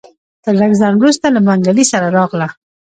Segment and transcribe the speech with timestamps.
[0.43, 2.47] تر لږ ځنډ وروسته له منګلي سره راغله.